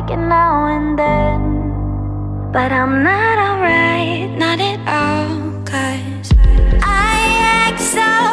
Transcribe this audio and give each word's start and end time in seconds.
like 0.00 0.10
it 0.10 0.16
now 0.16 0.66
and 0.66 0.98
then. 0.98 2.52
But 2.52 2.72
I'm 2.72 3.02
not 3.02 3.38
alright, 3.38 4.30
not 4.38 4.58
at 4.60 4.80
all, 4.88 5.62
cause 5.64 6.32
I 6.82 7.16
act 7.66 7.80
so. 7.80 8.29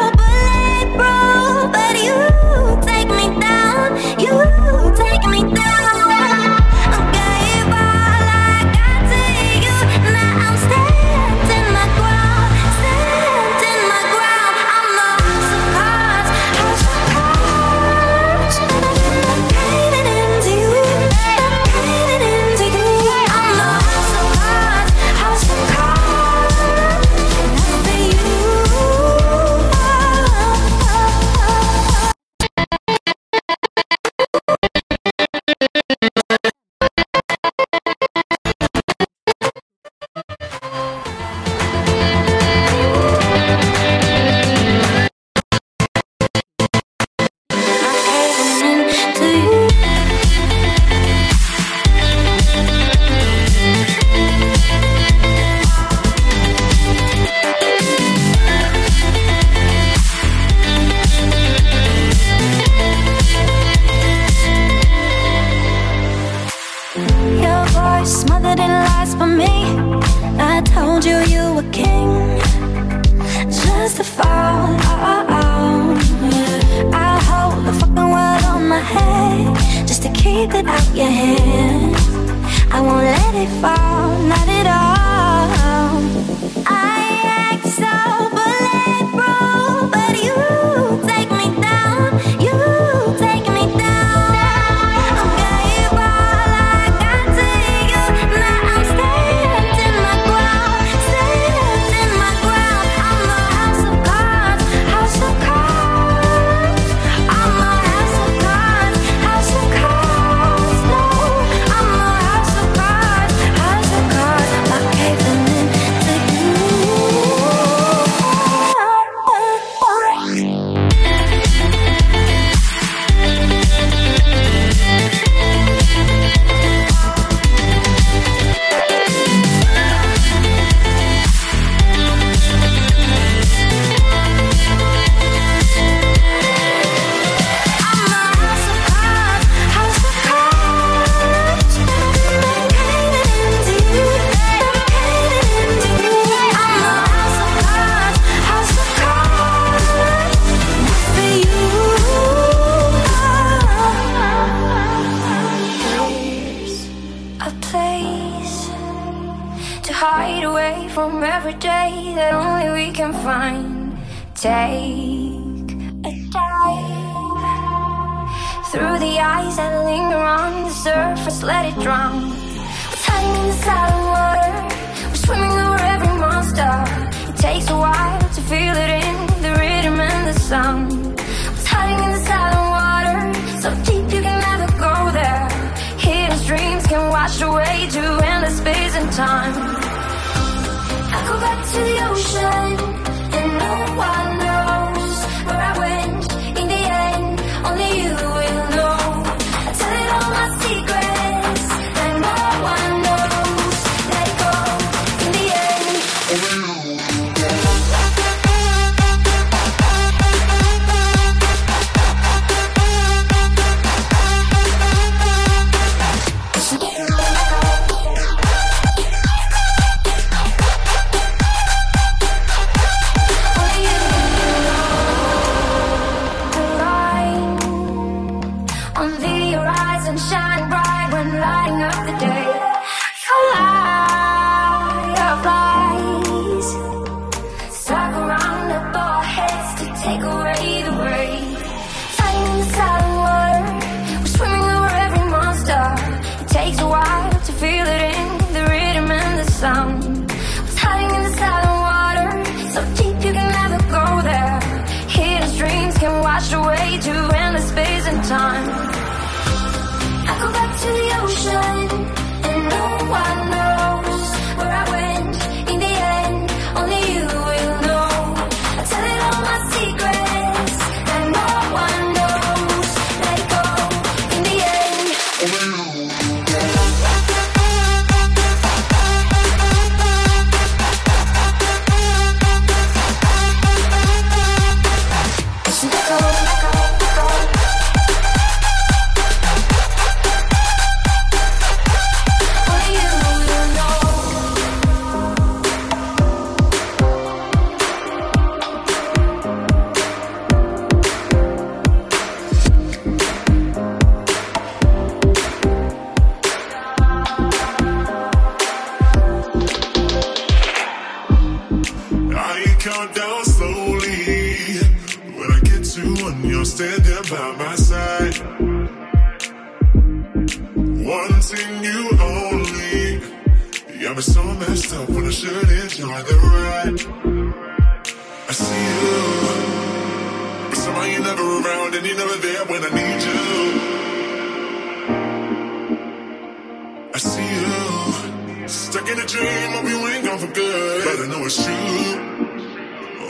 Better 341.04 341.28
know 341.28 341.44
it's 341.44 341.64
true. 341.64 341.74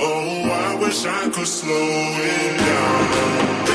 Oh, 0.01 0.51
I 0.51 0.75
wish 0.81 1.05
I 1.05 1.29
could 1.29 1.47
slow 1.47 1.71
it 1.71 2.59
down. 2.59 3.68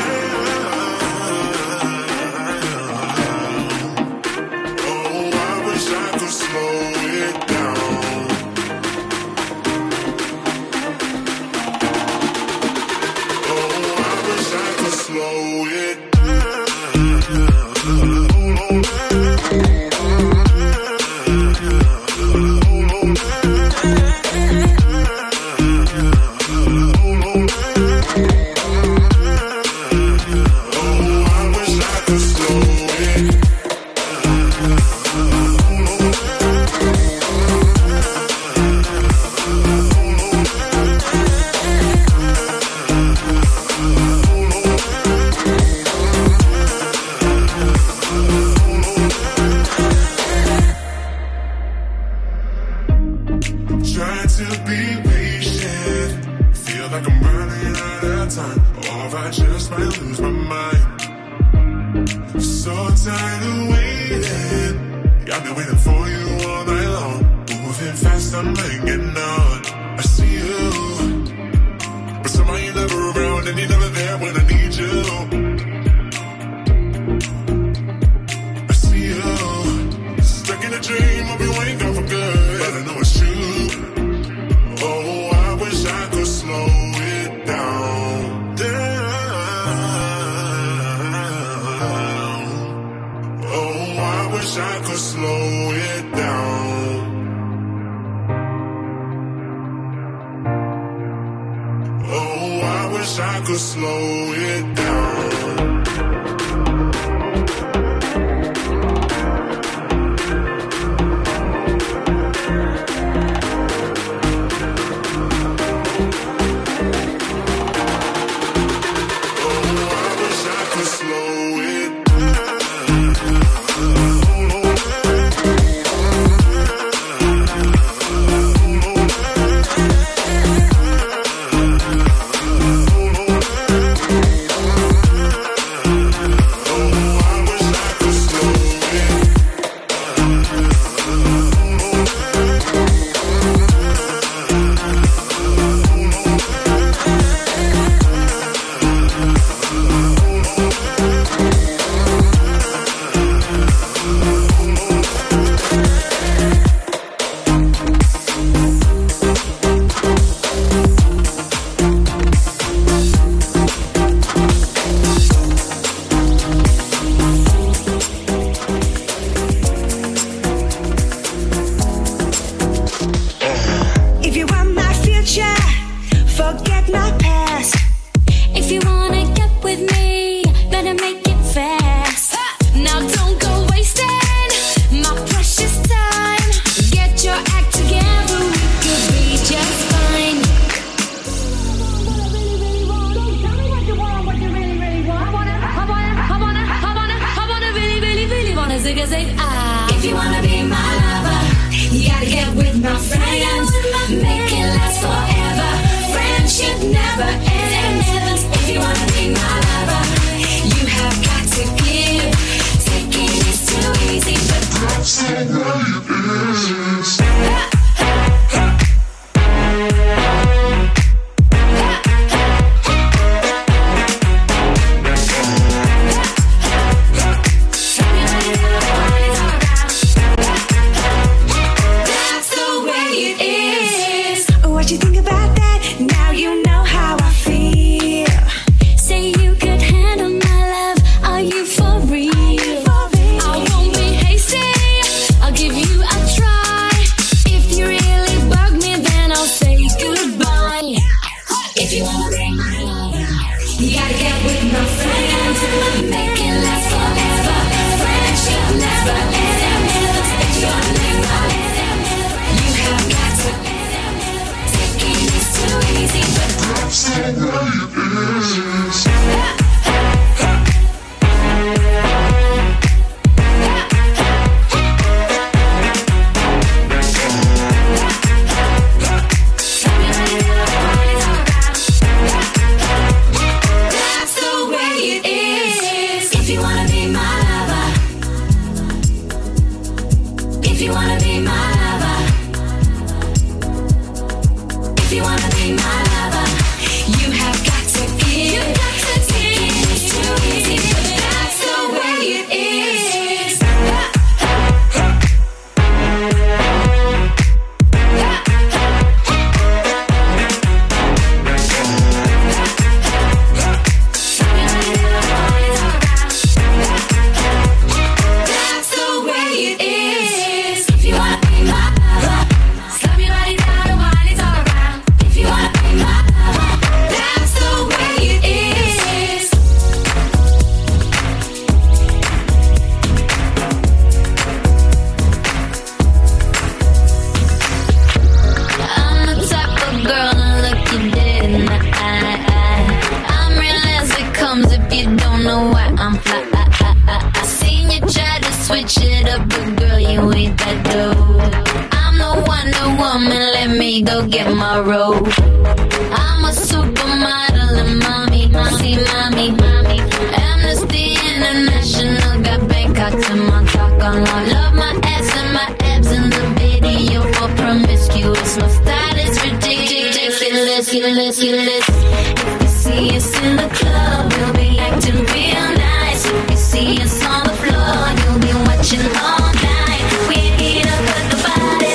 ridiculous. 371.43 371.85
If 371.89 372.61
you 372.61 372.67
see 372.67 373.15
us 373.17 373.41
in 373.41 373.55
the 373.57 373.67
club, 373.69 374.31
we'll 374.33 374.53
be 374.53 374.79
acting 374.79 375.15
real 375.15 375.69
nice. 375.77 376.25
If 376.25 376.49
you 376.51 376.57
see 376.57 377.01
us 377.01 377.25
on 377.25 377.43
the 377.43 377.53
floor, 377.53 378.11
you'll 378.21 378.39
be 378.39 378.53
watching 378.67 379.03
all 379.19 379.51
night. 379.51 380.03
We 380.29 380.35
ain't 380.63 380.87
up 380.87 381.03
at 381.17 381.25
the 381.31 381.37
body. 381.43 381.93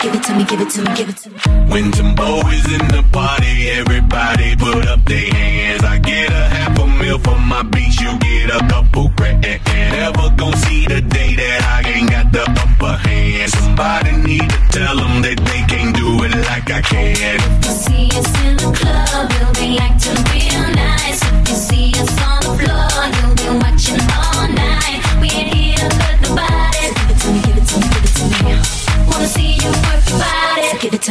Give 0.00 0.14
it 0.14 0.22
to 0.24 0.34
me, 0.34 0.44
give 0.44 0.60
it 0.60 0.70
to 0.70 0.80
me, 0.82 0.94
give 0.96 1.08
it 1.08 1.16
to 1.18 1.30
me. 1.30 1.36
When 1.70 1.92
Timbo 1.92 2.40
is 2.48 2.64
in 2.72 2.88
the 2.88 3.04
party, 3.12 3.70
everybody 3.70 4.56
put 4.56 4.86
up 4.86 5.04
their 5.04 5.32
hands. 5.32 5.84
I 5.84 5.98
get 5.98 6.30
a 6.30 6.44
half 6.54 6.78
a 6.78 6.86
meal 6.86 7.18
for 7.18 7.38
my 7.38 7.62
beats, 7.62 8.00
you 8.00 8.18
get 8.18 8.50
a 8.50 8.58
couple. 8.68 8.81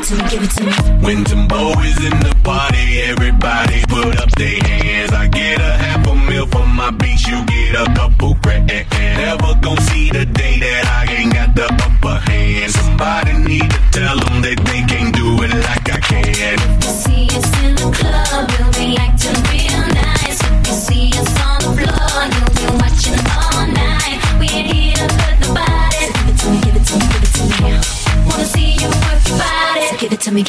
give 0.00 0.12
it 0.12 0.16
to 0.16 0.24
me, 0.24 0.30
give 0.30 0.42
it 0.42 0.50
to 0.50 0.64
me. 0.64 1.04
When 1.04 1.24
Timbo 1.24 1.78
is 1.80 1.98
in 1.98 2.18
the 2.20 2.34
party, 2.42 3.02
everybody 3.02 3.82
put 3.88 4.18
up 4.20 4.30
their 4.32 4.58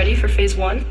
Ready 0.00 0.16
for 0.16 0.28
phase 0.28 0.56
one? 0.56 0.82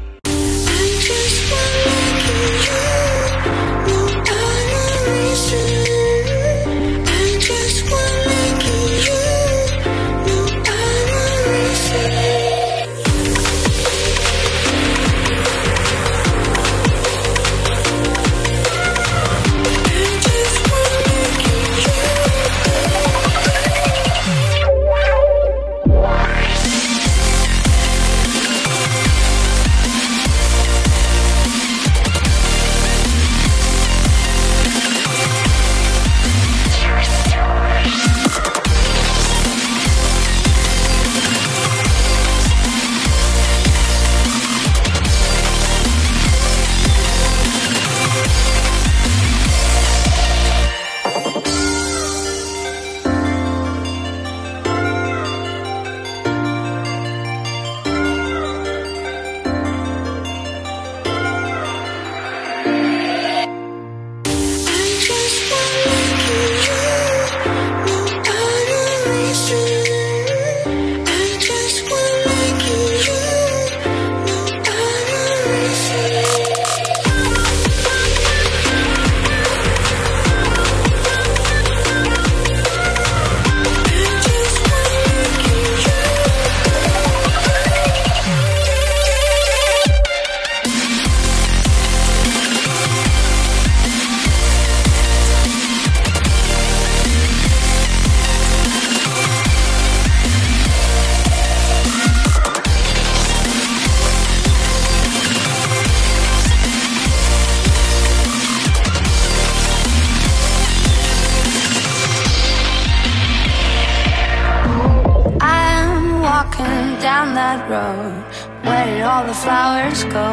Road? 117.58 118.24
Where 118.64 118.86
did 118.86 119.02
all 119.02 119.26
the 119.26 119.34
flowers 119.34 120.04
go? 120.06 120.30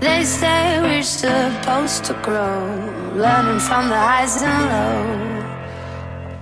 They 0.00 0.24
say 0.24 0.80
we're 0.82 1.02
supposed 1.02 2.04
to 2.06 2.14
grow, 2.26 2.60
learning 3.14 3.60
from 3.60 3.88
the 3.88 4.00
highs 4.08 4.42
and 4.42 4.62
lows. 4.72 5.32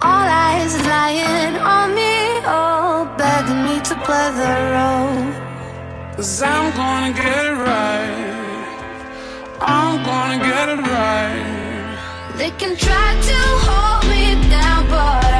All 0.02 0.26
eyes 0.48 0.74
lying 0.86 1.56
on 1.56 1.94
me, 1.94 2.14
all 2.46 3.04
begging 3.20 3.62
me 3.68 3.76
to 3.88 3.94
play 4.06 4.28
the 4.40 4.54
role. 4.74 5.26
Cause 6.16 6.42
I'm 6.42 6.66
gonna 6.80 7.12
get 7.12 7.44
it 7.50 7.58
right. 7.70 8.40
I'm 9.60 10.02
gonna 10.08 10.38
get 10.50 10.66
it 10.74 10.80
right. 10.96 11.60
They 12.38 12.50
can 12.60 12.74
try 12.76 13.08
to 13.28 13.38
hold 13.66 14.02
me 14.12 14.24
down, 14.48 14.80
but 14.88 15.24
I 15.24 15.39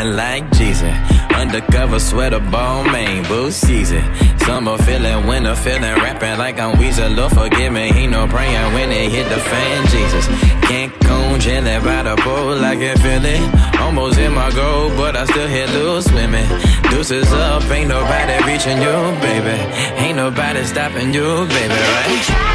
feeling 0.00 0.16
like 0.16 0.50
Jesus. 0.52 0.94
Undercover 1.34 1.98
sweater, 1.98 2.40
Balmain, 2.40 3.26
boo 3.28 3.50
season. 3.50 4.02
Summer 4.38 4.76
feeling, 4.78 5.26
winter 5.26 5.54
feeling, 5.54 5.94
rapping 6.02 6.38
like 6.38 6.58
I'm 6.58 6.76
Weezer. 6.76 7.14
Lord 7.14 7.32
forgive 7.32 7.72
me, 7.72 7.92
he 7.92 8.06
no 8.06 8.26
praying 8.26 8.72
when 8.74 8.90
it 8.90 9.10
hit 9.10 9.28
the 9.28 9.38
fan, 9.38 9.86
Jesus. 9.86 10.26
Cancun, 10.68 11.40
chilling 11.40 11.82
by 11.84 12.02
the 12.02 12.16
pool, 12.16 12.64
I 12.64 12.76
can 12.76 12.96
feel 12.98 13.24
it. 13.24 13.80
Almost 13.80 14.18
in 14.18 14.32
my 14.32 14.50
goal, 14.50 14.90
but 14.96 15.16
I 15.16 15.24
still 15.24 15.48
hit 15.48 15.70
loose 15.70 16.06
swimming. 16.06 16.48
Deuces 16.90 17.32
up, 17.32 17.62
ain't 17.70 17.88
nobody 17.88 18.36
reaching 18.50 18.78
you, 18.78 18.96
baby. 19.20 19.56
Ain't 20.02 20.16
nobody 20.16 20.64
stopping 20.64 21.12
you, 21.14 21.46
baby, 21.46 21.74
right? 21.74 22.49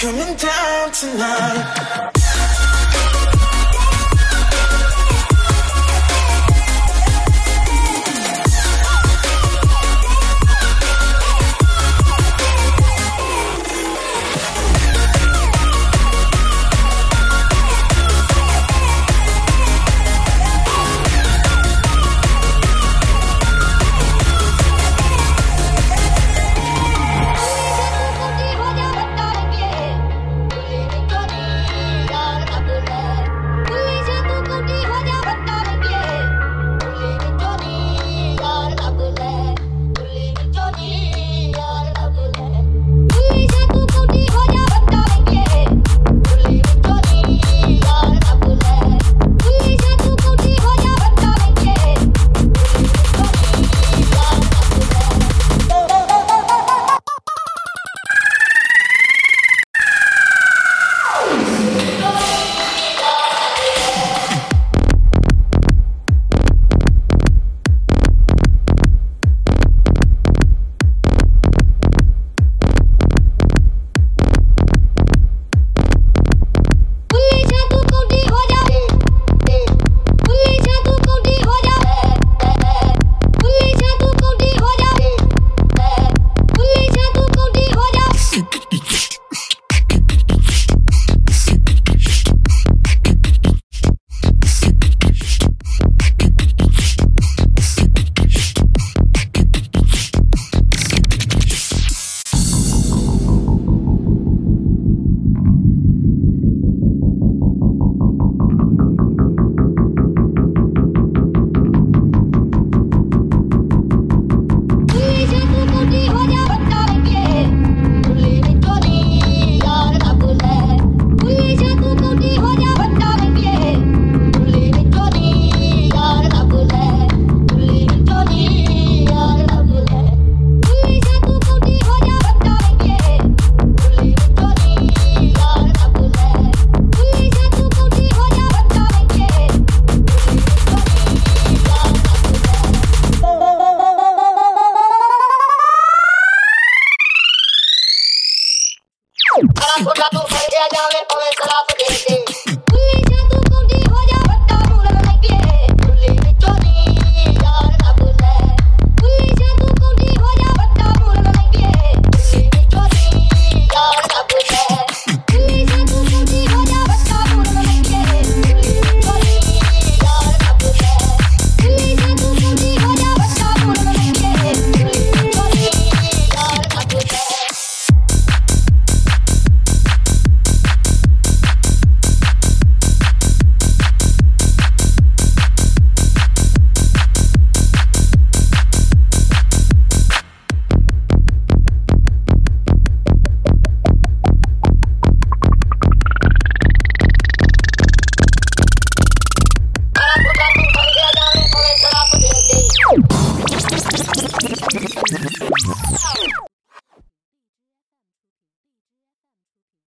Coming 0.00 0.36
down 0.36 0.92
tonight. 0.92 2.17